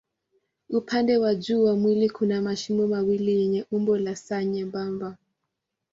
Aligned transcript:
Upande 0.69 1.17
wa 1.17 1.35
juu 1.35 1.63
wa 1.63 1.75
mwili 1.75 2.09
kuna 2.09 2.41
mashimo 2.41 2.87
mawili 2.87 3.39
yenye 3.41 3.65
umbo 3.71 3.97
la 3.97 4.11
S 4.11 4.31
nyembamba. 4.31 5.17